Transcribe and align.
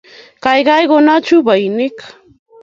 Kaikai 0.43 0.85
kona 0.89 1.13
chupainik 1.25 1.97